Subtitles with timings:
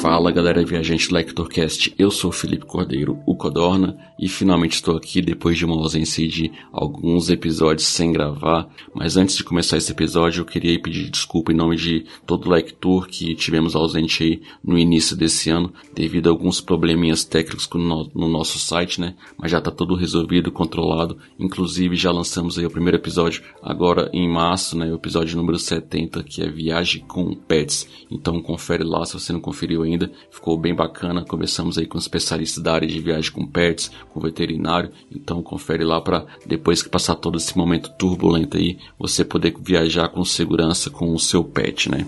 [0.00, 5.58] Fala galera viajante Lectorcast, eu sou Felipe Cordeiro, o Codorna, e finalmente estou aqui depois
[5.58, 8.66] de uma ausência de alguns episódios sem gravar.
[8.94, 12.50] Mas antes de começar esse episódio, eu queria pedir desculpa em nome de todo o
[12.50, 18.10] Lector que tivemos ausente aí no início desse ano, devido a alguns probleminhas técnicos no,
[18.14, 19.14] no nosso site, né?
[19.36, 21.18] Mas já está tudo resolvido, controlado.
[21.38, 24.90] Inclusive já lançamos aí o primeiro episódio agora em março, né?
[24.90, 27.86] O episódio número 70, que é Viagem com Pets.
[28.10, 29.89] Então confere lá se você não conferiu ainda,
[30.30, 31.24] ficou bem bacana.
[31.24, 36.00] Começamos aí com especialistas da área de viagem com pets, com veterinário, então confere lá
[36.00, 41.12] para depois que passar todo esse momento turbulento aí, você poder viajar com segurança com
[41.14, 42.06] o seu pet, né?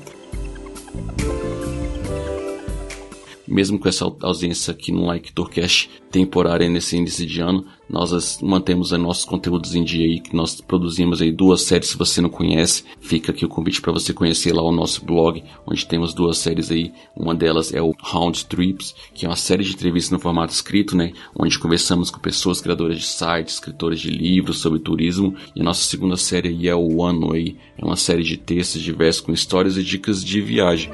[3.52, 8.90] Mesmo com essa ausência aqui no Like Tourcast temporária nesse início de ano, nós mantemos
[8.92, 12.84] nossos conteúdos em dia aí, que nós produzimos aí duas séries, se você não conhece,
[13.00, 16.70] fica aqui o convite para você conhecer lá o nosso blog, onde temos duas séries
[16.70, 20.52] aí, uma delas é o Hound Trips, que é uma série de entrevistas no formato
[20.52, 25.60] escrito, né, onde conversamos com pessoas criadoras de sites, escritores de livros sobre turismo, e
[25.60, 29.22] a nossa segunda série aí é o One Way, é uma série de textos diversos
[29.22, 30.90] com histórias e dicas de viagem.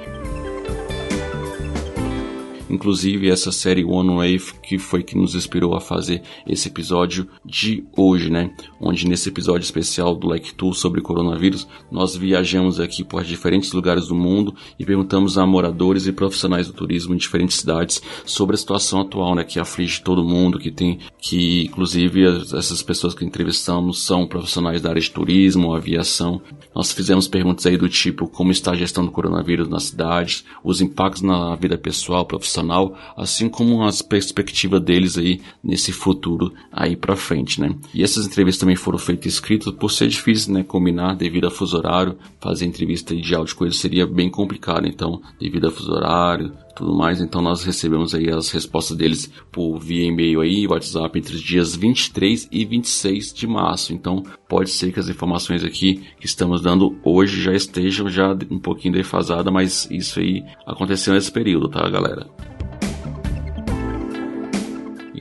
[2.69, 7.85] Inclusive essa série One Wave que foi que nos inspirou a fazer esse episódio de
[7.97, 8.51] hoje, né?
[8.81, 14.09] Onde nesse episódio especial do Like Tour sobre coronavírus, nós viajamos aqui por diferentes lugares
[14.09, 18.59] do mundo e perguntamos a moradores e profissionais do turismo em diferentes cidades sobre a
[18.59, 19.45] situação atual, né?
[19.45, 24.91] Que aflige todo mundo, que tem, que inclusive essas pessoas que entrevistamos são profissionais da
[24.91, 26.43] área de turismo, aviação.
[26.75, 30.81] Nós fizemos perguntas aí do tipo como está a gestão do coronavírus nas cidades, os
[30.81, 36.97] impactos na vida pessoal, profissional profissional, assim como as perspectivas deles aí nesse futuro aí
[36.97, 37.75] para frente, né?
[37.95, 41.77] E essas entrevistas também foram feitas escritas por ser difícil, né, combinar devido a fuso
[41.77, 46.95] horário, fazer entrevista de áudio coisa seria bem complicado, então, devido a fuso horário, tudo
[46.95, 47.21] mais.
[47.21, 51.75] Então nós recebemos aí as respostas deles por via e-mail aí, WhatsApp entre os dias
[51.75, 53.93] 23 e 26 de março.
[53.93, 58.59] Então pode ser que as informações aqui que estamos dando hoje já estejam já um
[58.59, 62.27] pouquinho defasada, mas isso aí aconteceu nesse período, tá, galera?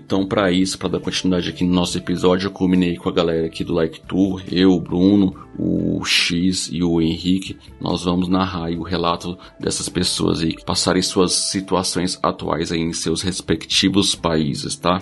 [0.07, 3.45] Então, para isso, para dar continuidade aqui no nosso episódio, eu combinei com a galera
[3.45, 7.57] aqui do Like Tour, eu, o Bruno, o X e o Henrique.
[7.81, 13.21] Nós vamos narrar o relato dessas pessoas que passarem suas situações atuais aí em seus
[13.21, 15.01] respectivos países, tá?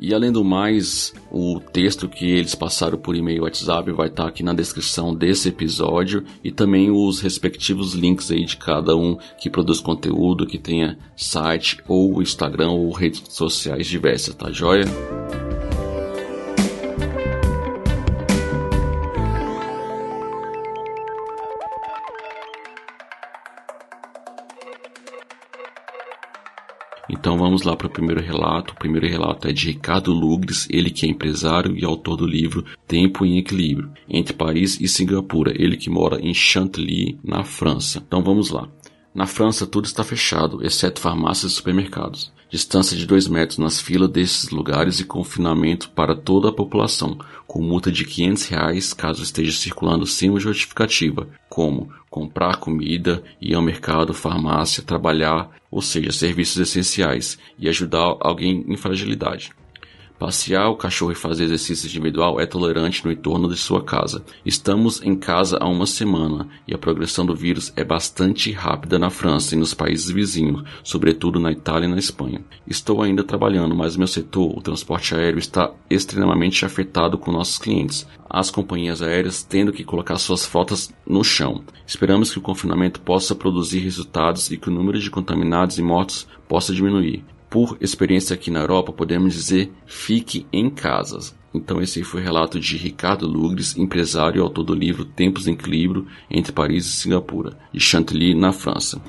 [0.00, 4.42] E além do mais, o texto que eles passaram por e-mail WhatsApp vai estar aqui
[4.42, 9.78] na descrição desse episódio e também os respectivos links aí de cada um que produz
[9.78, 14.86] conteúdo, que tenha site ou Instagram ou redes sociais diversas, tá joia?
[27.40, 28.74] Vamos lá para o primeiro relato.
[28.74, 32.64] O primeiro relato é de Ricardo Lugres, ele que é empresário e autor do livro
[32.86, 38.02] Tempo em Equilíbrio, entre Paris e Singapura, ele que mora em Chantilly, na França.
[38.06, 38.68] Então vamos lá.
[39.12, 42.32] Na França tudo está fechado, exceto farmácias e supermercados.
[42.48, 47.60] Distância de 2 metros nas filas desses lugares e confinamento para toda a população, com
[47.60, 54.14] multa de 500 reais caso esteja circulando sem justificativa, como comprar comida, ir ao mercado,
[54.14, 59.52] farmácia, trabalhar, ou seja, serviços essenciais, e ajudar alguém em fragilidade.
[60.20, 64.22] Passear o cachorro e fazer exercício individual é tolerante no entorno de sua casa.
[64.44, 69.08] Estamos em casa há uma semana e a progressão do vírus é bastante rápida na
[69.08, 72.44] França e nos países vizinhos, sobretudo na Itália e na Espanha.
[72.66, 78.06] Estou ainda trabalhando, mas meu setor, o transporte aéreo, está extremamente afetado com nossos clientes.
[78.28, 81.64] As companhias aéreas tendo que colocar suas frotas no chão.
[81.86, 86.28] Esperamos que o confinamento possa produzir resultados e que o número de contaminados e mortos
[86.46, 91.34] possa diminuir por experiência aqui na Europa, podemos dizer fique em casa.
[91.52, 95.52] Então esse foi o relato de Ricardo Lugres, empresário e autor do livro Tempos em
[95.52, 99.02] Equilíbrio entre Paris e Singapura, de Chantilly, na França.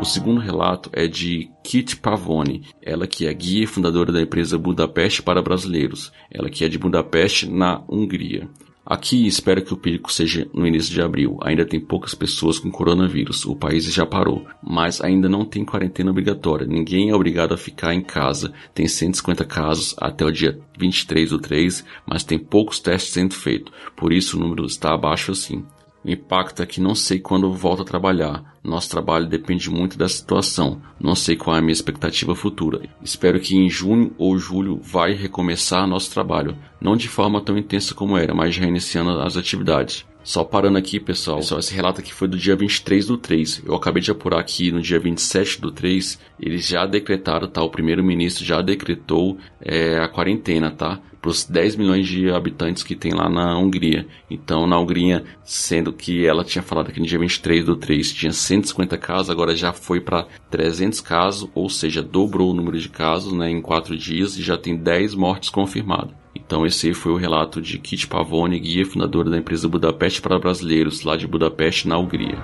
[0.00, 4.56] O segundo relato é de Kit Pavone, ela que é guia e fundadora da empresa
[4.56, 8.48] Budapeste para Brasileiros, ela que é de Budapeste, na Hungria.
[8.90, 11.36] Aqui espero que o pico seja no início de abril.
[11.42, 13.44] Ainda tem poucas pessoas com coronavírus.
[13.44, 16.66] O país já parou, mas ainda não tem quarentena obrigatória.
[16.66, 18.50] Ninguém é obrigado a ficar em casa.
[18.72, 23.74] Tem 150 casos até o dia 23 do 3, mas tem poucos testes sendo feitos.
[23.94, 25.66] Por isso o número está abaixo assim.
[26.12, 28.56] É que não sei quando volto a trabalhar.
[28.64, 30.80] Nosso trabalho depende muito da situação.
[31.00, 32.82] Não sei qual é a minha expectativa futura.
[33.02, 36.56] Espero que em junho ou julho vai recomeçar nosso trabalho.
[36.80, 40.06] Não de forma tão intensa como era, mas reiniciando as atividades.
[40.28, 41.38] Só parando aqui, pessoal.
[41.38, 41.60] pessoal.
[41.60, 43.62] Esse relato aqui foi do dia 23 do 3.
[43.64, 46.18] Eu acabei de apurar aqui no dia 27 do 3.
[46.38, 47.62] Eles já decretaram, tá?
[47.62, 51.00] O primeiro-ministro já decretou é, a quarentena, tá?
[51.20, 54.06] Para os 10 milhões de habitantes que tem lá na Hungria.
[54.30, 58.32] Então, na Hungria, sendo que ela tinha falado que no dia 23 do 3 tinha
[58.32, 63.32] 150 casos, agora já foi para 300 casos, ou seja, dobrou o número de casos
[63.32, 66.14] né, em 4 dias e já tem 10 mortes confirmadas.
[66.34, 71.02] Então esse foi o relato de Kit Pavone, guia fundadora da empresa Budapeste para Brasileiros,
[71.02, 72.38] lá de Budapeste, na Hungria.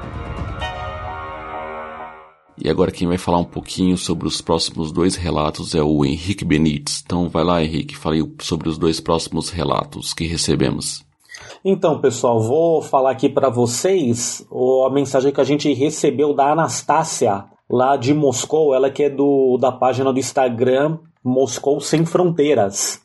[2.65, 6.47] E agora quem vai falar um pouquinho sobre os próximos dois relatos é o Henrique
[6.47, 7.03] Benites.
[7.05, 11.05] Então vai lá, Henrique, fale sobre os dois próximos relatos que recebemos.
[11.63, 14.47] Então, pessoal, vou falar aqui para vocês
[14.87, 19.59] a mensagem que a gente recebeu da Anastácia, lá de Moscou, ela que é do
[19.59, 22.99] da página do Instagram Moscou Sem Fronteiras.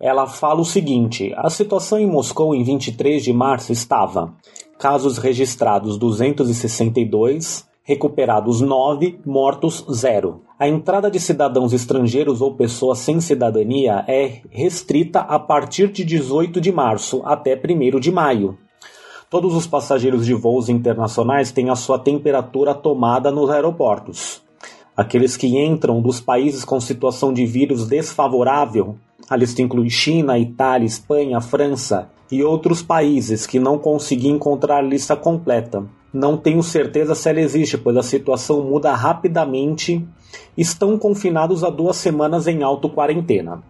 [0.00, 4.34] Ela fala o seguinte: a situação em Moscou em 23 de março estava
[4.80, 10.42] casos registrados 262, recuperados 9, mortos 0.
[10.58, 16.60] A entrada de cidadãos estrangeiros ou pessoas sem cidadania é restrita a partir de 18
[16.60, 18.58] de março até 1 de maio.
[19.30, 24.42] Todos os passageiros de voos internacionais têm a sua temperatura tomada nos aeroportos.
[24.96, 28.96] Aqueles que entram dos países com situação de vírus desfavorável
[29.28, 34.82] a lista inclui China, Itália, Espanha, França e outros países que não consegui encontrar a
[34.82, 35.84] lista completa.
[36.16, 40.02] Não tenho certeza se ela existe, pois a situação muda rapidamente.
[40.56, 43.62] Estão confinados há duas semanas em auto-quarentena.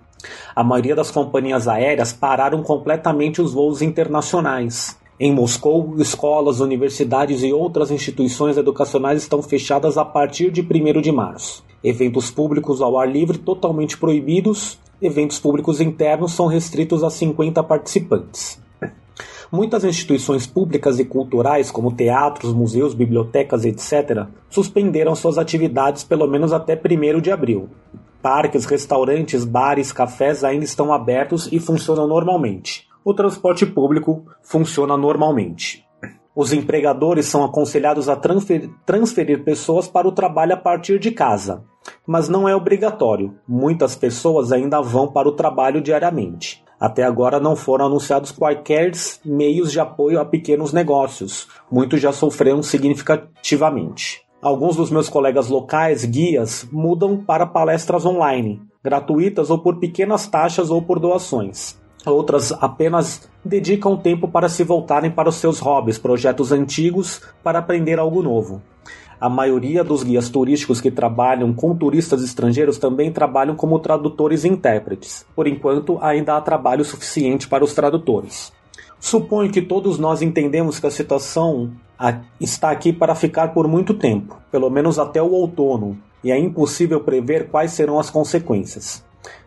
[0.55, 4.97] A maioria das companhias aéreas pararam completamente os voos internacionais.
[5.19, 11.11] Em Moscou, escolas, universidades e outras instituições educacionais estão fechadas a partir de 1 de
[11.11, 11.65] março.
[11.83, 18.59] Eventos públicos ao ar livre totalmente proibidos eventos públicos internos são restritos a 50 participantes.
[19.51, 26.53] Muitas instituições públicas e culturais, como teatros, museus, bibliotecas, etc., suspenderam suas atividades pelo menos
[26.53, 27.69] até 1 de abril.
[28.21, 32.89] Parques, restaurantes, bares, cafés ainda estão abertos e funcionam normalmente.
[33.05, 35.87] O transporte público funciona normalmente.
[36.35, 41.63] Os empregadores são aconselhados a transferir, transferir pessoas para o trabalho a partir de casa,
[42.05, 43.37] mas não é obrigatório.
[43.47, 46.66] Muitas pessoas ainda vão para o trabalho diariamente.
[46.79, 48.93] Até agora não foram anunciados quaisquer
[49.25, 51.49] meios de apoio a pequenos negócios.
[51.71, 54.23] Muitos já sofreram significativamente.
[54.43, 60.71] Alguns dos meus colegas locais, guias, mudam para palestras online, gratuitas ou por pequenas taxas
[60.71, 61.81] ou por doações.
[62.05, 67.99] Outras apenas dedicam tempo para se voltarem para os seus hobbies, projetos antigos, para aprender
[67.99, 68.63] algo novo.
[69.19, 74.49] A maioria dos guias turísticos que trabalham com turistas estrangeiros também trabalham como tradutores e
[74.49, 75.25] intérpretes.
[75.35, 78.53] Por enquanto, ainda há trabalho suficiente para os tradutores.
[79.01, 81.73] Suponho que todos nós entendemos que a situação
[82.39, 87.01] está aqui para ficar por muito tempo, pelo menos até o outono, e é impossível
[87.01, 89.05] prever quais serão as consequências.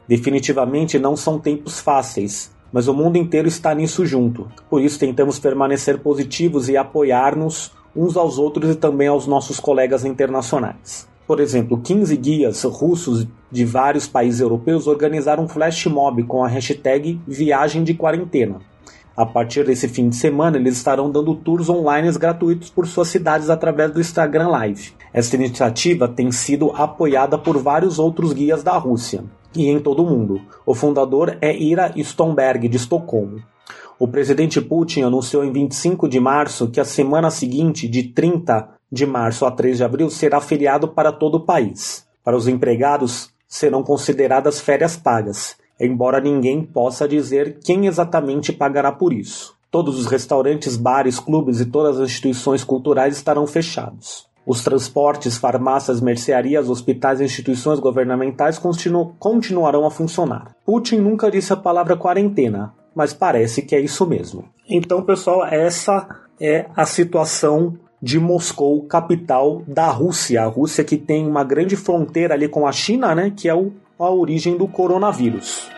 [0.07, 4.47] Definitivamente não são tempos fáceis, mas o mundo inteiro está nisso junto.
[4.69, 10.05] Por isso tentamos permanecer positivos e apoiar-nos uns aos outros e também aos nossos colegas
[10.05, 11.07] internacionais.
[11.27, 16.47] Por exemplo, 15 guias russos de vários países europeus organizaram um flash mob com a
[16.47, 18.59] hashtag Viagem de Quarentena.
[19.15, 23.49] A partir desse fim de semana, eles estarão dando tours online gratuitos por suas cidades
[23.49, 24.93] através do Instagram Live.
[25.13, 29.23] Esta iniciativa tem sido apoiada por vários outros guias da Rússia
[29.55, 30.41] e em todo o mundo.
[30.65, 33.41] O fundador é Ira Stomberg, de Estocolmo.
[33.99, 39.05] O presidente Putin anunciou em 25 de março que a semana seguinte, de 30 de
[39.05, 42.07] março a 3 de abril, será feriado para todo o país.
[42.23, 49.11] Para os empregados, serão consideradas férias pagas, embora ninguém possa dizer quem exatamente pagará por
[49.11, 49.53] isso.
[49.69, 54.29] Todos os restaurantes, bares, clubes e todas as instituições culturais estarão fechados.
[54.45, 60.55] Os transportes, farmácias, mercearias, hospitais e instituições governamentais continu continuarão a funcionar.
[60.65, 64.43] Putin nunca disse a palavra quarentena, mas parece que é isso mesmo.
[64.69, 66.05] Então, pessoal, essa
[66.37, 70.41] é a situação de Moscou, capital da Rússia.
[70.41, 73.71] A Rússia que tem uma grande fronteira ali com a China, né, que é o,
[73.97, 75.69] a origem do coronavírus.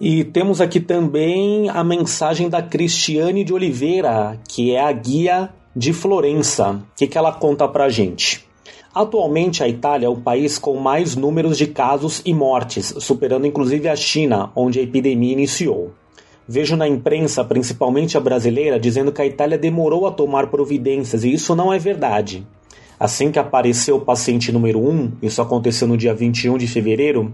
[0.00, 5.92] E temos aqui também a mensagem da Cristiane de Oliveira, que é a guia de
[5.92, 6.70] Florença.
[6.70, 8.48] O que, que ela conta pra gente?
[8.92, 13.88] Atualmente, a Itália é o país com mais números de casos e mortes, superando inclusive
[13.88, 15.92] a China, onde a epidemia iniciou.
[16.46, 21.32] Vejo na imprensa, principalmente a brasileira, dizendo que a Itália demorou a tomar providências e
[21.32, 22.44] isso não é verdade.
[22.98, 27.32] Assim que apareceu o paciente número 1, isso aconteceu no dia 21 de fevereiro,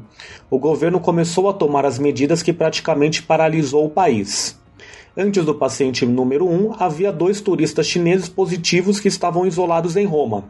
[0.51, 4.61] o governo começou a tomar as medidas que praticamente paralisou o país.
[5.19, 10.45] Antes do paciente número 1, havia dois turistas chineses positivos que estavam isolados em Roma.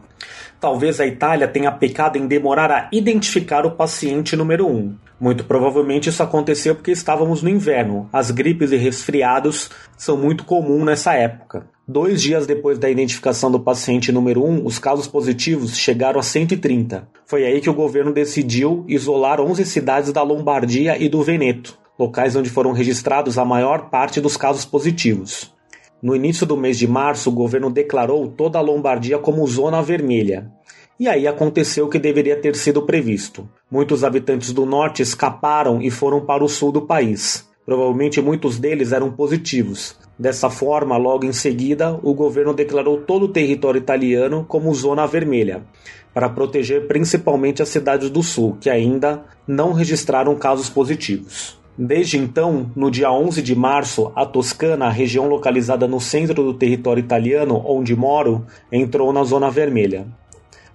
[0.59, 4.93] Talvez a Itália tenha pecado em demorar a identificar o paciente número 1.
[5.21, 8.09] Muito provavelmente isso aconteceu porque estávamos no inverno.
[8.11, 11.65] As gripes e resfriados são muito comuns nessa época.
[11.87, 17.07] Dois dias depois da identificação do paciente número 1, os casos positivos chegaram a 130.
[17.25, 22.35] Foi aí que o governo decidiu isolar 11 cidades da Lombardia e do Veneto, locais
[22.35, 25.53] onde foram registrados a maior parte dos casos positivos.
[26.01, 30.51] No início do mês de março, o governo declarou toda a Lombardia como zona vermelha.
[30.99, 33.49] E aí aconteceu o que deveria ter sido previsto.
[33.69, 37.47] Muitos habitantes do norte escaparam e foram para o sul do país.
[37.65, 43.27] Provavelmente muitos deles eram positivos, Dessa forma, logo em seguida, o governo declarou todo o
[43.27, 45.63] território italiano como zona vermelha,
[46.11, 51.56] para proteger principalmente as cidades do sul, que ainda não registraram casos positivos.
[51.77, 57.01] Desde então, no dia 11 de março, a Toscana, região localizada no centro do território
[57.01, 60.07] italiano onde moro, entrou na zona vermelha.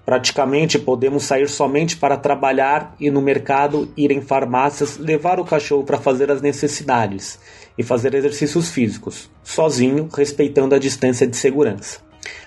[0.07, 5.83] Praticamente podemos sair somente para trabalhar e no mercado, ir em farmácias, levar o cachorro
[5.83, 7.37] para fazer as necessidades
[7.77, 11.99] e fazer exercícios físicos, sozinho, respeitando a distância de segurança.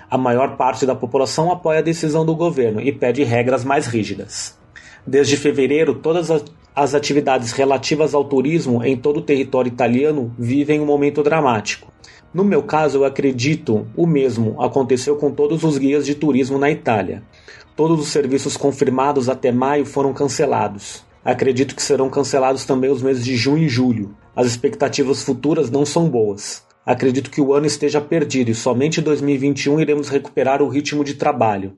[0.10, 4.58] A maior parte da população apoia a decisão do governo e pede regras mais rígidas.
[5.06, 6.44] Desde fevereiro, todas as
[6.94, 11.92] atividades relativas ao turismo em todo o território italiano vivem um momento dramático.
[12.34, 16.70] No meu caso, eu acredito o mesmo aconteceu com todos os guias de turismo na
[16.70, 17.24] Itália.
[17.78, 21.04] Todos os serviços confirmados até maio foram cancelados.
[21.24, 24.16] Acredito que serão cancelados também os meses de junho e julho.
[24.36, 26.66] As expectativas futuras não são boas.
[26.86, 31.16] Acredito que o ano esteja perdido e somente em 2021 iremos recuperar o ritmo de
[31.16, 31.74] trabalho,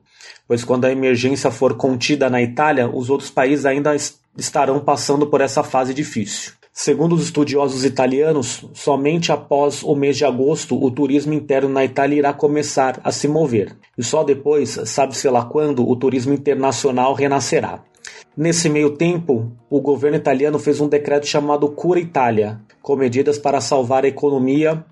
[0.46, 3.96] pois quando a emergência for contida na Itália, os outros países ainda
[4.36, 6.52] estarão passando por essa fase difícil.
[6.72, 12.18] Segundo os estudiosos italianos, somente após o mês de agosto o turismo interno na Itália
[12.18, 17.82] irá começar a se mover, e só depois, sabe-se lá quando, o turismo internacional renascerá.
[18.36, 23.60] Nesse meio tempo, o governo italiano fez um decreto chamado Cura Itália, com medidas para
[23.60, 24.84] salvar a economia,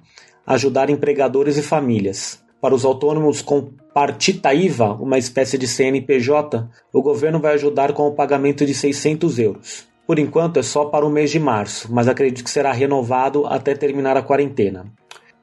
[0.44, 2.42] ajudar empregadores e famílias.
[2.60, 8.06] Para os autônomos com partita IVA, uma espécie de CNPJ, o governo vai ajudar com
[8.06, 9.88] o pagamento de 600 euros.
[10.06, 13.74] Por enquanto é só para o mês de março, mas acredito que será renovado até
[13.74, 14.84] terminar a quarentena.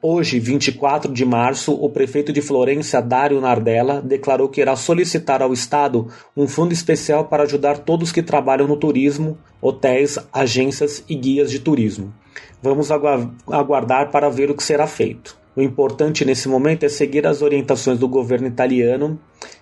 [0.00, 5.52] Hoje, 24 de março, o prefeito de Florença, Dário Nardella, declarou que irá solicitar ao
[5.52, 6.06] Estado
[6.36, 11.58] um fundo especial para ajudar todos que trabalham no turismo, hotéis, agências e guias de
[11.58, 12.14] turismo.
[12.62, 15.42] Vamos aguardar para ver o que será feito.
[15.56, 19.20] O importante nesse momento é seguir as orientações do governo italiano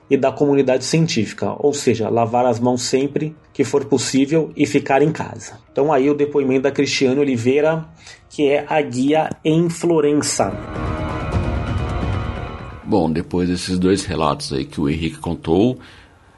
[0.09, 5.03] e da comunidade científica, ou seja, lavar as mãos sempre que for possível e ficar
[5.03, 5.59] em casa.
[5.71, 7.87] Então aí o depoimento da Cristiane Oliveira,
[8.31, 10.51] que é a guia em Florença.
[12.85, 15.79] Bom, depois desses dois relatos aí que o Henrique contou,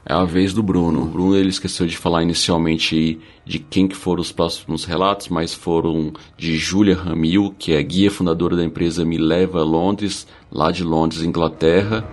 [0.06, 1.02] é a vez do Bruno.
[1.02, 5.54] O Bruno ele esqueceu de falar inicialmente de quem que foram os próximos relatos, mas
[5.54, 10.70] foram de Julia Ramil, que é guia fundadora da empresa Me Leva a Londres, lá
[10.70, 12.04] de Londres, Inglaterra.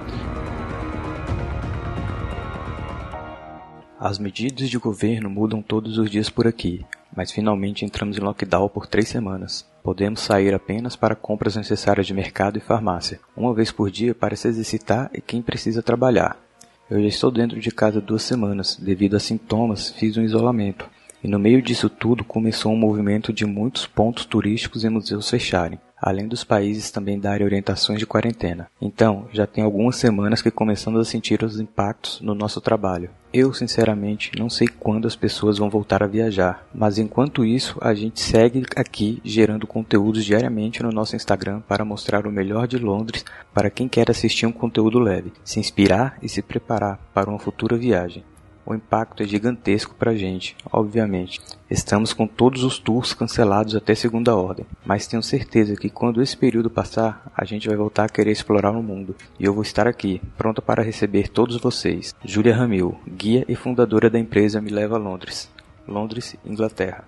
[4.00, 6.84] As medidas de governo mudam todos os dias por aqui,
[7.16, 9.70] mas finalmente entramos em lockdown por três semanas.
[9.84, 14.36] Podemos sair apenas para compras necessárias de mercado e farmácia, uma vez por dia para
[14.36, 16.51] se exercitar e quem precisa trabalhar.
[16.92, 20.90] Eu já estou dentro de casa duas semanas, devido a sintomas, fiz um isolamento.
[21.24, 25.80] E no meio disso tudo começou um movimento de muitos pontos turísticos e museus fecharem
[26.02, 28.68] além dos países também darem orientações de quarentena.
[28.82, 33.10] Então, já tem algumas semanas que começamos a sentir os impactos no nosso trabalho.
[33.34, 37.94] Eu, sinceramente, não sei quando as pessoas vão voltar a viajar, mas enquanto isso, a
[37.94, 43.24] gente segue aqui gerando conteúdos diariamente no nosso Instagram para mostrar o melhor de Londres
[43.54, 47.78] para quem quer assistir um conteúdo leve, se inspirar e se preparar para uma futura
[47.78, 48.26] viagem.
[48.66, 51.40] O impacto é gigantesco para a gente, obviamente.
[51.70, 56.38] Estamos com todos os tours cancelados até segunda ordem, mas tenho certeza que quando esse
[56.38, 59.16] período passar, a gente vai voltar a querer explorar o mundo.
[59.40, 62.14] E eu vou estar aqui, pronta para receber todos vocês.
[62.24, 65.50] Julia Ramil, guia e fundadora da empresa Me Leva a Londres.
[65.88, 67.04] Londres, Inglaterra.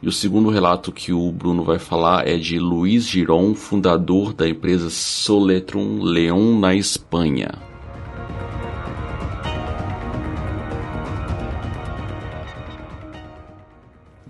[0.00, 4.48] E o segundo relato que o Bruno vai falar é de Luiz Giron, fundador da
[4.48, 7.67] empresa Soletrum Leon na Espanha.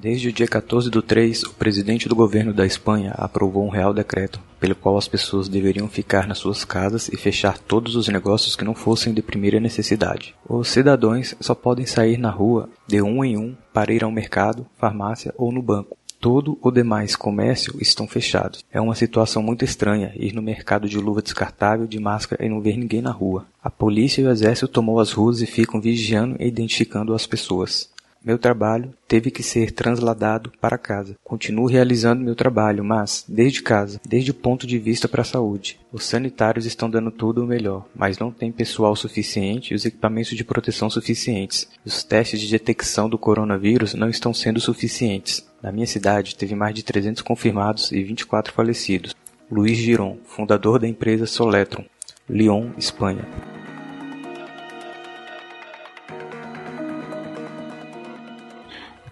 [0.00, 3.92] Desde o dia 14 do 3, o presidente do governo da Espanha aprovou um real
[3.92, 8.54] decreto, pelo qual as pessoas deveriam ficar nas suas casas e fechar todos os negócios
[8.54, 10.36] que não fossem de primeira necessidade.
[10.48, 14.64] Os cidadãos só podem sair na rua de um em um para ir ao mercado,
[14.76, 15.98] farmácia ou no banco.
[16.20, 18.64] Todo o demais comércio estão fechados.
[18.72, 22.60] É uma situação muito estranha ir no mercado de luva descartável, de máscara e não
[22.60, 23.46] ver ninguém na rua.
[23.60, 27.90] A polícia e o exército tomou as ruas e ficam vigiando e identificando as pessoas.
[28.28, 31.16] Meu trabalho teve que ser transladado para casa.
[31.24, 35.80] Continuo realizando meu trabalho, mas desde casa, desde o ponto de vista para a saúde.
[35.90, 40.36] Os sanitários estão dando tudo o melhor, mas não tem pessoal suficiente e os equipamentos
[40.36, 41.70] de proteção suficientes.
[41.82, 45.48] Os testes de detecção do coronavírus não estão sendo suficientes.
[45.62, 49.16] Na minha cidade, teve mais de 300 confirmados e 24 falecidos.
[49.50, 51.86] Luiz Giron, fundador da empresa Soletron,
[52.28, 53.26] Lyon, Espanha.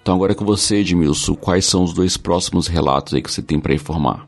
[0.06, 3.42] Então agora é com você, Edmilson, quais são os dois próximos relatos aí que você
[3.42, 4.26] tem para informar?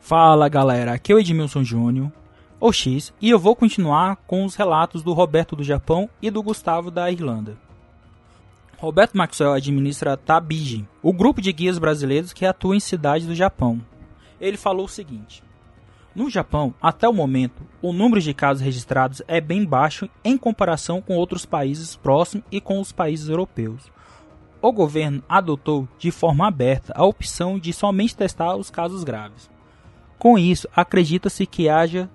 [0.00, 2.10] Fala galera, aqui é o Edmilson Júnior,
[2.58, 6.42] o X, e eu vou continuar com os relatos do Roberto do Japão e do
[6.42, 7.58] Gustavo da Irlanda.
[8.78, 13.82] Roberto Maxwell administra Tabiji, o grupo de guias brasileiros que atua em cidades do Japão.
[14.40, 15.42] Ele falou o seguinte:
[16.14, 21.02] No Japão, até o momento, o número de casos registrados é bem baixo em comparação
[21.02, 23.94] com outros países próximos e com os países europeus
[24.66, 29.50] o governo adotou de forma aberta a opção de somente testar os casos graves.
[30.18, 32.10] Com isso, acredita-se que haja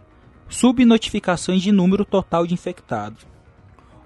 [0.50, 3.26] subnotificações de número total de infectados.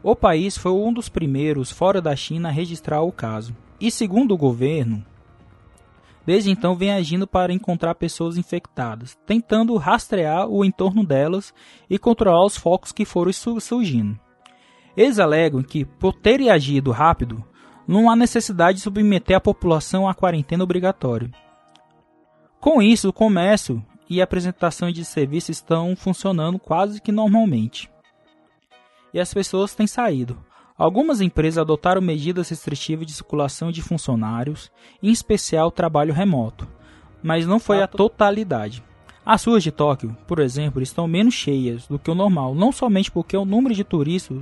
[0.04, 4.34] O país foi um dos primeiros fora da China a registrar o caso, e segundo
[4.34, 5.04] o governo,
[6.26, 11.54] desde então vem agindo para encontrar pessoas infectadas, tentando rastrear o entorno delas
[11.90, 14.20] e controlar os focos que foram surgindo.
[14.98, 17.44] Eles alegam que, por terem agido rápido,
[17.88, 21.30] não há necessidade de submeter a população à quarentena obrigatória.
[22.60, 27.90] Com isso, o comércio e a apresentação de serviços estão funcionando quase que normalmente.
[29.14, 30.38] E as pessoas têm saído.
[30.78, 34.70] Algumas empresas adotaram medidas restritivas de circulação de funcionários,
[35.02, 36.68] em especial trabalho remoto,
[37.24, 38.84] mas não foi a totalidade.
[39.26, 43.10] As ruas de Tóquio, por exemplo, estão menos cheias do que o normal, não somente
[43.10, 44.38] porque o número de turistas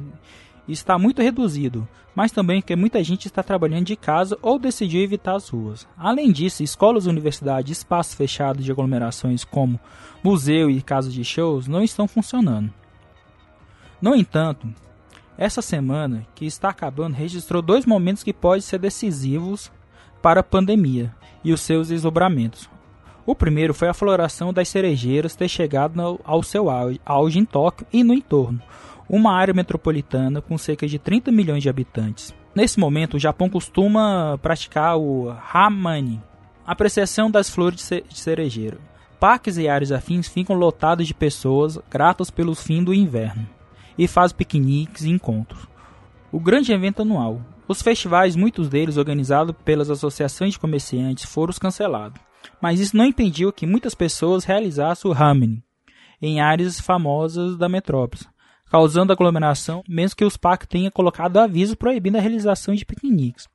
[0.68, 5.36] está muito reduzido, mas também que muita gente está trabalhando de casa ou decidiu evitar
[5.36, 5.88] as ruas.
[5.98, 9.80] Além disso, escolas, universidades, espaços fechados de aglomerações como
[10.24, 12.72] museu e casas de shows não estão funcionando.
[14.02, 14.68] No entanto,
[15.38, 19.72] essa semana que está acabando registrou dois momentos que podem ser decisivos
[20.22, 22.70] para a pandemia e os seus desdobramentos.
[23.26, 26.68] O primeiro foi a floração das cerejeiras ter chegado ao seu
[27.06, 28.62] auge em Tóquio e no entorno,
[29.10, 32.34] uma área metropolitana com cerca de 30 milhões de habitantes.
[32.56, 36.22] Nesse momento, o Japão costuma praticar o Hamani,
[36.66, 38.80] apreciação das flores de cerejeiro.
[39.20, 43.48] Parques e áreas afins ficam lotados de pessoas gratas pelo fim do inverno
[43.98, 45.68] e fazem piqueniques e encontros.
[46.32, 47.42] O grande evento anual.
[47.68, 52.20] Os festivais, muitos deles organizados pelas associações de comerciantes, foram cancelados,
[52.62, 55.64] mas isso não impediu que muitas pessoas realizassem o Hamani
[56.22, 58.24] em áreas famosas da metrópole,
[58.74, 63.48] causando aglomeração, mesmo que os parques tenham colocado aviso proibindo a realização de piqueniques.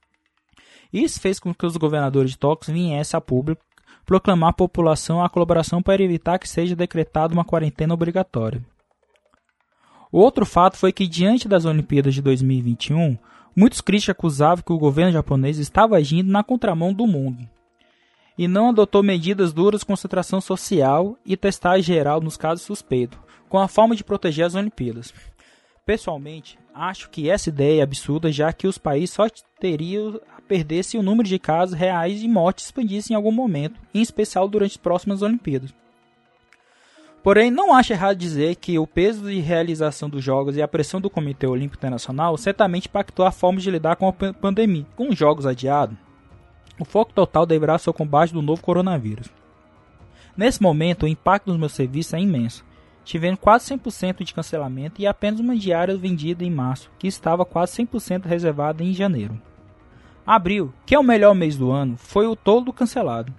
[0.92, 3.60] Isso fez com que os governadores de Tóquio viessem a público
[4.06, 8.64] proclamar à população a colaboração para evitar que seja decretada uma quarentena obrigatória.
[10.12, 13.18] O outro fato foi que, diante das Olimpíadas de 2021,
[13.56, 17.44] muitos críticos acusavam que o governo japonês estava agindo na contramão do mundo
[18.38, 23.58] e não adotou medidas duras de concentração social e testagem geral nos casos suspeitos, com
[23.58, 25.12] a forma de proteger as Olimpíadas.
[25.84, 29.26] Pessoalmente, acho que essa ideia é absurda, já que os países só
[29.58, 33.80] teriam a perder se o número de casos reais e mortes expandisse em algum momento,
[33.94, 35.72] em especial durante as próximas Olimpíadas.
[37.22, 41.00] Porém, não acho errado dizer que o peso de realização dos Jogos e a pressão
[41.00, 44.86] do Comitê Olímpico Internacional certamente impactou a forma de lidar com a pandemia.
[44.94, 45.96] Com os Jogos adiados,
[46.78, 49.28] o foco total deverá ser o combate do novo coronavírus.
[50.36, 52.67] Nesse momento, o impacto dos meus serviços é imenso
[53.08, 57.82] tivendo quase 100% de cancelamento e apenas uma diária vendida em março, que estava quase
[57.82, 59.40] 100% reservada em janeiro.
[60.26, 63.32] Abril, que é o melhor mês do ano, foi o todo cancelado.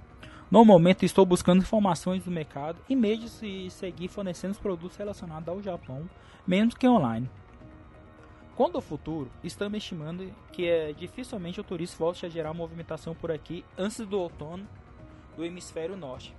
[0.49, 5.47] No momento estou buscando informações do mercado e meios de seguir fornecendo os produtos relacionados
[5.47, 6.09] ao Japão,
[6.47, 7.29] menos que online.
[8.55, 13.31] Quanto ao futuro, estamos estimando que é, dificilmente o turista volte a gerar movimentação por
[13.31, 14.67] aqui antes do outono
[15.37, 16.35] do hemisfério norte,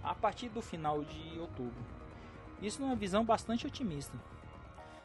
[0.00, 1.97] a partir do final de outubro.
[2.62, 4.16] Isso numa visão bastante otimista.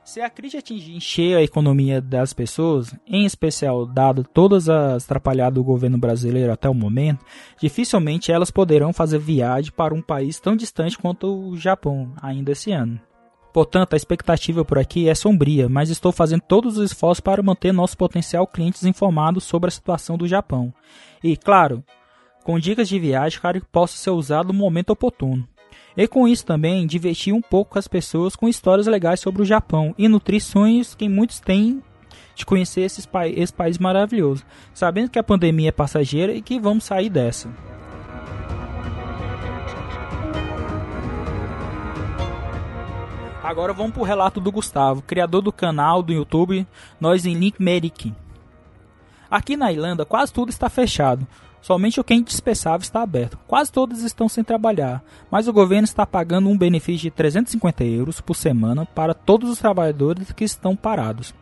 [0.03, 5.05] Se a crise atingir em cheio a economia das pessoas, em especial dado todas as
[5.05, 7.23] atrapalhadas do governo brasileiro até o momento,
[7.57, 12.71] dificilmente elas poderão fazer viagem para um país tão distante quanto o Japão ainda esse
[12.71, 12.99] ano.
[13.53, 17.71] Portanto, a expectativa por aqui é sombria, mas estou fazendo todos os esforços para manter
[17.71, 20.73] nossos potencial clientes informados sobre a situação do Japão.
[21.23, 21.83] E, claro,
[22.43, 25.47] com dicas de viagem para que possa ser usado no momento oportuno.
[25.95, 29.93] E com isso também divertir um pouco as pessoas com histórias legais sobre o Japão
[29.97, 31.81] e nutrir sonhos que muitos têm
[32.35, 36.59] de conhecer esses pa esse país maravilhoso, sabendo que a pandemia é passageira e que
[36.59, 37.49] vamos sair dessa.
[43.43, 46.65] Agora vamos para o relato do Gustavo, criador do canal do YouTube
[46.99, 48.13] Nós em Link Medic.
[49.29, 51.27] Aqui na Irlanda quase tudo está fechado,
[51.63, 53.39] Somente o que é indispensável está aberto.
[53.47, 58.19] Quase todos estão sem trabalhar, mas o governo está pagando um benefício de 350 euros
[58.19, 61.33] por semana para todos os trabalhadores que estão parados.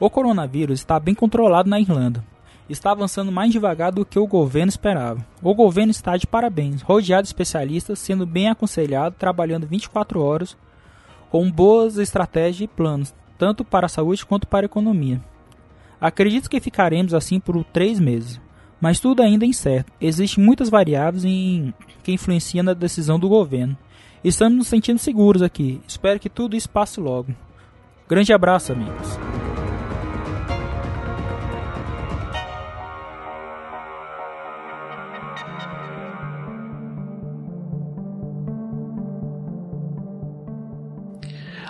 [0.00, 2.24] O coronavírus está bem controlado na Irlanda.
[2.68, 5.24] Está avançando mais devagar do que o governo esperava.
[5.40, 10.56] O governo está de parabéns, rodeado de especialistas, sendo bem aconselhado, trabalhando 24 horas,
[11.30, 15.22] com boas estratégias e planos, tanto para a saúde quanto para a economia.
[16.00, 18.42] Acredito que ficaremos assim por três meses
[18.84, 19.90] mas tudo ainda é incerto.
[19.98, 23.74] Existem muitas variáveis em, que influenciam na decisão do governo.
[24.22, 25.80] Estamos nos sentindo seguros aqui.
[25.88, 27.34] Espero que tudo isso passe logo.
[28.06, 29.18] Grande abraço, amigos.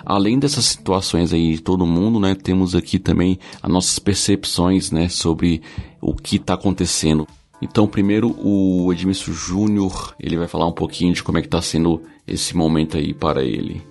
[0.05, 5.09] Além dessas situações aí de todo mundo, né, temos aqui também as nossas percepções, né,
[5.09, 5.63] sobre
[5.99, 7.27] o que está acontecendo.
[7.61, 11.61] Então, primeiro o Edmilson Júnior, ele vai falar um pouquinho de como é que está
[11.61, 13.81] sendo esse momento aí para ele.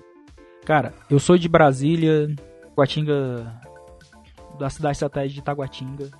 [0.64, 2.34] Cara, eu sou de Brasília,
[2.76, 3.52] Guatinga,
[4.58, 6.10] da cidade satélite de Taguatinga.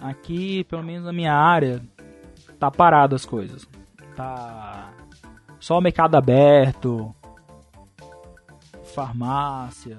[0.00, 1.82] Aqui, pelo menos na minha área,
[2.58, 3.68] tá parado as coisas.
[4.16, 4.92] Tá
[5.60, 7.14] só o mercado aberto,
[8.90, 9.98] farmácia,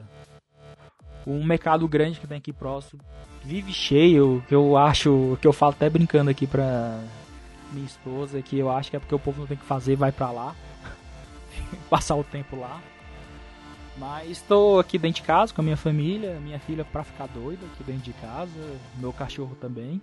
[1.25, 3.01] um mercado grande que tem aqui próximo
[3.43, 6.99] vive cheio, que eu acho, que eu falo até brincando aqui pra
[7.71, 10.12] minha esposa, que eu acho que é porque o povo não tem que fazer, vai
[10.12, 10.56] pra lá,
[11.89, 12.80] passar o tempo lá.
[13.97, 17.65] Mas estou aqui dentro de casa com a minha família, minha filha pra ficar doida
[17.65, 18.51] aqui dentro de casa,
[18.97, 20.01] meu cachorro também.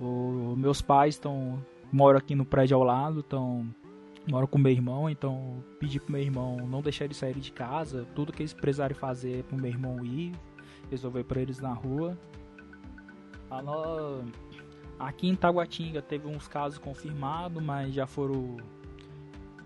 [0.00, 3.68] O, meus pais estão moram aqui no prédio ao lado, estão
[4.28, 8.06] moro com meu irmão, então pedi pro meu irmão não deixar ele sair de casa,
[8.14, 10.32] tudo que eles precisarem fazer pro meu irmão ir,
[10.90, 12.18] resolver para eles na rua.
[14.98, 18.58] Aqui em Taguatinga teve uns casos confirmados, mas já foram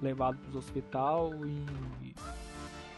[0.01, 2.15] levados para o hospital e,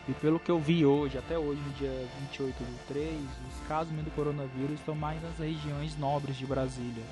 [0.09, 3.93] e pelo que eu vi hoje, até hoje, no dia 28 do 3, os casos
[3.93, 7.05] do coronavírus estão mais nas regiões nobres de Brasília.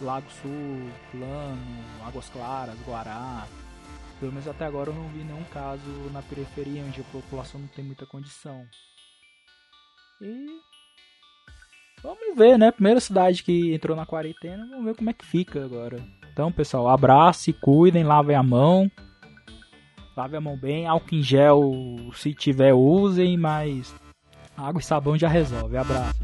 [0.00, 3.46] Lago Sul, Plano, Águas Claras, Guará,
[4.20, 7.68] pelo menos até agora eu não vi nenhum caso na periferia onde a população não
[7.68, 8.64] tem muita condição.
[10.20, 10.46] E
[12.02, 12.70] vamos ver, né?
[12.70, 16.02] Primeira cidade que entrou na quarentena, vamos ver como é que fica agora.
[16.32, 18.90] Então, pessoal, abraço, cuidem, lavem a mão.
[20.16, 21.60] Lave a mão bem, álcool em gel,
[22.14, 23.92] se tiver, usem, mas
[24.56, 25.76] água e sabão já resolve.
[25.76, 26.14] Abraço.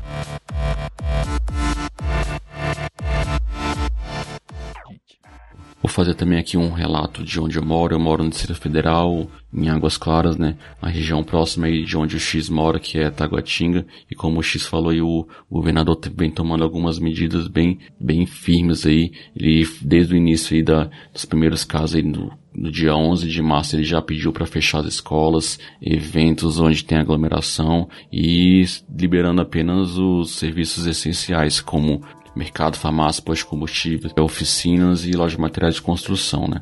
[5.90, 7.96] Vou fazer também aqui um relato de onde eu moro.
[7.96, 10.57] Eu moro no Distrito Federal, em Águas Claras, né?
[10.81, 13.85] A região próxima aí de onde o X mora, que é Taguatinga.
[14.09, 18.24] E como o X falou aí, o, o governador vem tomando algumas medidas bem, bem
[18.24, 19.11] firmes aí.
[19.35, 23.42] Ele, desde o início aí da, dos primeiros casos aí no, no dia 11 de
[23.42, 28.64] março ele já pediu para fechar as escolas, eventos onde tem aglomeração e
[28.96, 32.00] liberando apenas os serviços essenciais como
[32.35, 36.61] mercado, farmácia, postos de combustíveis, oficinas e lojas de materiais de construção, né?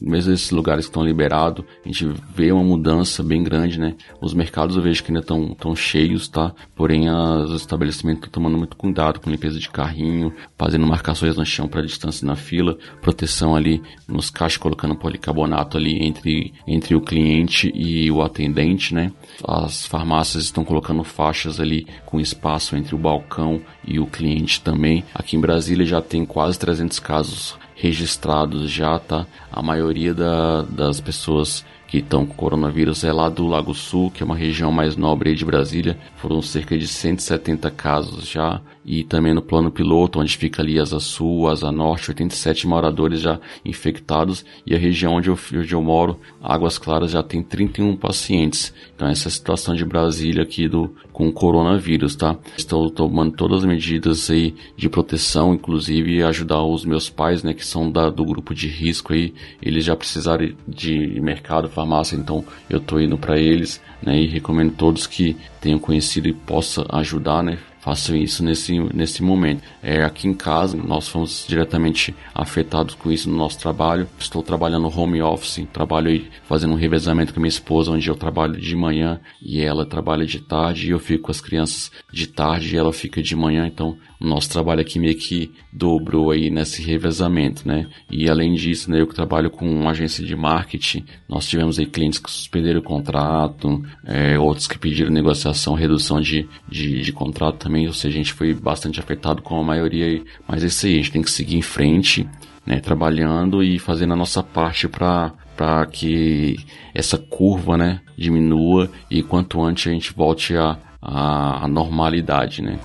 [0.00, 3.94] Mesmo esses lugares que estão liberados, a gente vê uma mudança bem grande, né?
[4.20, 6.52] Os mercados eu vejo que ainda estão tão cheios, tá?
[6.74, 11.68] Porém, os estabelecimentos estão tomando muito cuidado com limpeza de carrinho, fazendo marcações no chão
[11.68, 17.70] para distância na fila, proteção ali nos caixas, colocando policarbonato ali entre, entre o cliente
[17.74, 19.12] e o atendente, né?
[19.46, 25.01] As farmácias estão colocando faixas ali com espaço entre o balcão e o cliente também.
[25.14, 29.26] Aqui em Brasília já tem quase 300 casos registrados já, tá?
[29.50, 34.22] A maioria da, das pessoas que estão com coronavírus é lá do Lago Sul, que
[34.22, 35.98] é uma região mais nobre de Brasília.
[36.16, 38.60] Foram cerca de 170 casos já.
[38.84, 43.38] E também no plano piloto, onde fica ali Asa Sul, Asa Norte, 87 moradores já
[43.64, 44.44] infectados.
[44.66, 48.74] E a região onde eu, onde eu moro, Águas Claras, já tem 31 pacientes.
[48.94, 52.36] Então essa é a situação de Brasília aqui do, com o coronavírus, tá?
[52.56, 57.64] Estou tomando todas as medidas aí de proteção, inclusive ajudar os meus pais, né, que
[57.64, 59.34] são da, do grupo de risco aí.
[59.60, 64.72] Eles já precisaram de mercado, farmácia, então eu tô indo para eles, né, e recomendo
[64.72, 69.62] todos que tenham conhecido e possa ajudar, né, façam isso nesse, nesse momento.
[69.82, 74.08] É, aqui em casa, nós fomos diretamente afetados com isso no nosso trabalho.
[74.18, 78.76] Estou trabalhando home office, trabalho fazendo um revezamento com minha esposa, onde eu trabalho de
[78.76, 82.78] manhã e ela trabalha de tarde, e eu fico com as crianças de tarde e
[82.78, 87.88] ela fica de manhã, então nosso trabalho aqui meio que dobrou aí nesse revezamento, né?
[88.10, 91.86] E além disso, né, eu que trabalho com uma agência de marketing, nós tivemos aí
[91.86, 97.58] clientes que suspenderam o contrato, é, outros que pediram negociação, redução de, de, de contrato
[97.58, 100.24] também, ou seja, a gente foi bastante afetado com a maioria aí.
[100.46, 102.28] Mas é isso aí, a gente tem que seguir em frente,
[102.64, 106.56] né, trabalhando e fazendo a nossa parte para para que
[106.94, 112.78] essa curva, né, diminua e quanto antes a gente volte à a, normalidade, né.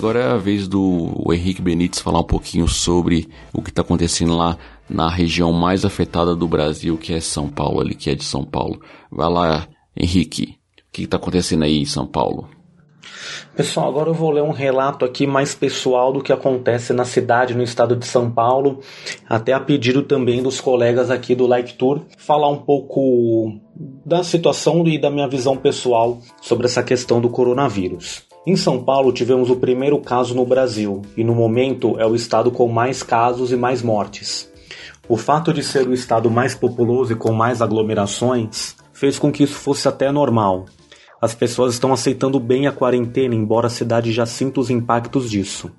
[0.00, 4.34] Agora é a vez do Henrique Benítez falar um pouquinho sobre o que está acontecendo
[4.34, 4.56] lá
[4.88, 8.42] na região mais afetada do Brasil, que é São Paulo, ali que é de São
[8.42, 8.80] Paulo.
[9.12, 10.56] Vai lá, Henrique,
[10.88, 12.48] o que está acontecendo aí em São Paulo?
[13.54, 17.54] Pessoal, agora eu vou ler um relato aqui mais pessoal do que acontece na cidade,
[17.54, 18.80] no estado de São Paulo,
[19.28, 23.52] até a pedido também dos colegas aqui do Like Tour, falar um pouco
[24.06, 28.29] da situação e da minha visão pessoal sobre essa questão do coronavírus.
[28.46, 32.50] Em São Paulo tivemos o primeiro caso no Brasil e no momento é o estado
[32.50, 34.50] com mais casos e mais mortes.
[35.06, 39.42] O fato de ser o estado mais populoso e com mais aglomerações fez com que
[39.42, 40.64] isso fosse até normal.
[41.20, 45.70] As pessoas estão aceitando bem a quarentena, embora a cidade já sinta os impactos disso.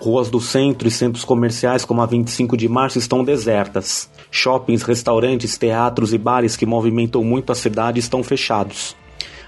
[0.00, 4.10] Ruas do centro e centros comerciais, como a 25 de março, estão desertas.
[4.32, 8.96] Shoppings, restaurantes, teatros e bares que movimentam muito a cidade estão fechados.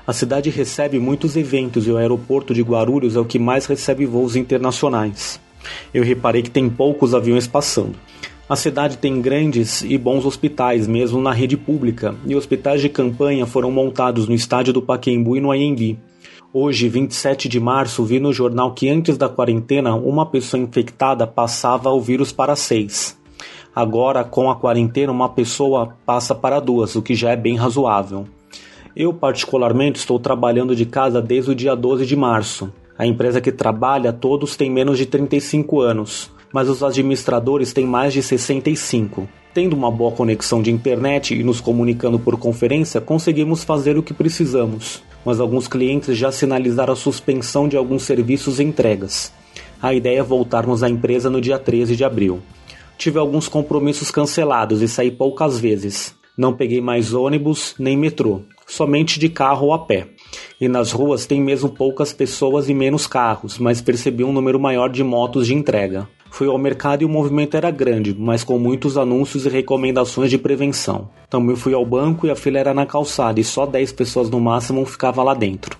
[0.04, 4.04] A cidade recebe muitos eventos e o aeroporto de Guarulhos é o que mais recebe
[4.04, 5.40] voos internacionais.
[5.94, 7.94] Eu reparei que tem poucos aviões passando.
[8.48, 13.46] A cidade tem grandes e bons hospitais, mesmo na rede pública, e hospitais de campanha
[13.46, 15.96] foram montados no estádio do Paquembu e no Anhembi.
[16.52, 21.90] Hoje, 27 de março, vi no jornal que antes da quarentena, uma pessoa infectada passava
[21.90, 23.16] o vírus para seis.
[23.74, 28.26] Agora, com a quarentena, uma pessoa passa para duas, o que já é bem razoável.
[28.94, 32.70] Eu, particularmente, estou trabalhando de casa desde o dia 12 de março.
[32.98, 38.12] A empresa que trabalha, todos têm menos de 35 anos, mas os administradores têm mais
[38.12, 39.26] de 65.
[39.54, 44.12] Tendo uma boa conexão de internet e nos comunicando por conferência, conseguimos fazer o que
[44.12, 49.32] precisamos, mas alguns clientes já sinalizaram a suspensão de alguns serviços e entregas.
[49.80, 52.40] A ideia é voltarmos à empresa no dia 13 de abril.
[52.98, 56.14] Tive alguns compromissos cancelados e saí poucas vezes.
[56.36, 60.08] Não peguei mais ônibus nem metrô somente de carro ou a pé.
[60.60, 64.88] E nas ruas tem mesmo poucas pessoas e menos carros, mas percebi um número maior
[64.88, 66.08] de motos de entrega.
[66.30, 70.38] Fui ao mercado e o movimento era grande, mas com muitos anúncios e recomendações de
[70.38, 71.10] prevenção.
[71.28, 74.40] Também fui ao banco e a fila era na calçada e só 10 pessoas no
[74.40, 75.76] máximo ficava lá dentro.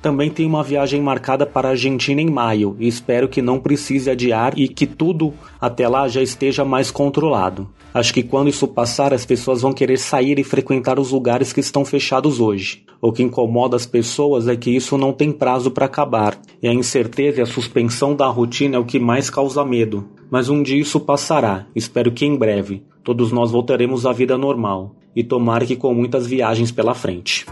[0.00, 4.08] Também tenho uma viagem marcada para a Argentina em maio e espero que não precise
[4.08, 7.68] adiar e que tudo até lá já esteja mais controlado.
[7.92, 11.58] Acho que quando isso passar, as pessoas vão querer sair e frequentar os lugares que
[11.58, 12.84] estão fechados hoje.
[13.02, 16.72] O que incomoda as pessoas é que isso não tem prazo para acabar, e a
[16.72, 20.08] incerteza e a suspensão da rotina é o que mais causa medo.
[20.30, 22.84] Mas um dia isso passará, espero que em breve.
[23.02, 27.44] Todos nós voltaremos à vida normal, e tomara que com muitas viagens pela frente.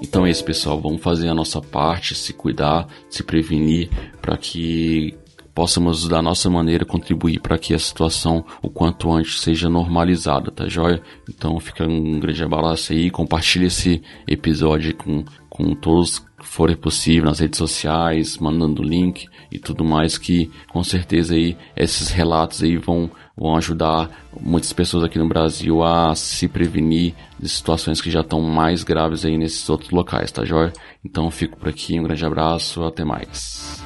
[0.00, 0.80] Então é isso, pessoal.
[0.80, 3.90] Vamos fazer a nossa parte, se cuidar, se prevenir,
[4.22, 5.14] para que
[5.56, 10.68] possamos da nossa maneira contribuir para que a situação o quanto antes seja normalizada, tá
[10.68, 11.02] joia?
[11.26, 17.24] Então fica um grande abraço aí, compartilhe esse episódio com, com todos que forem possível
[17.24, 22.76] nas redes sociais, mandando link e tudo mais que com certeza aí esses relatos aí
[22.76, 28.20] vão vão ajudar muitas pessoas aqui no Brasil a se prevenir de situações que já
[28.20, 30.72] estão mais graves aí nesses outros locais, tá joia?
[31.02, 33.82] Então fico por aqui, um grande abraço, até mais.